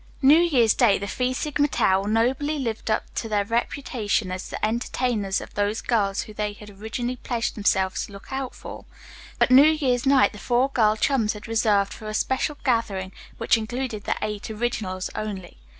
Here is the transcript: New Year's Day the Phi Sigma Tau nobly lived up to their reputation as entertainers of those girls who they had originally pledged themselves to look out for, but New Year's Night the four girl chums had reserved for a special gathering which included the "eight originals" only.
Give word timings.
New 0.23 0.39
Year's 0.39 0.73
Day 0.73 0.97
the 0.97 1.05
Phi 1.07 1.31
Sigma 1.31 1.67
Tau 1.67 2.05
nobly 2.07 2.57
lived 2.57 2.89
up 2.89 3.03
to 3.13 3.29
their 3.29 3.45
reputation 3.45 4.31
as 4.31 4.51
entertainers 4.63 5.39
of 5.41 5.53
those 5.53 5.79
girls 5.81 6.21
who 6.23 6.33
they 6.33 6.53
had 6.53 6.71
originally 6.71 7.17
pledged 7.17 7.53
themselves 7.53 8.07
to 8.07 8.11
look 8.13 8.31
out 8.33 8.55
for, 8.55 8.85
but 9.37 9.51
New 9.51 9.69
Year's 9.69 10.07
Night 10.07 10.31
the 10.31 10.39
four 10.39 10.69
girl 10.69 10.95
chums 10.95 11.33
had 11.33 11.47
reserved 11.47 11.93
for 11.93 12.07
a 12.07 12.15
special 12.15 12.57
gathering 12.63 13.11
which 13.37 13.57
included 13.59 14.05
the 14.05 14.15
"eight 14.23 14.49
originals" 14.49 15.11
only. 15.13 15.57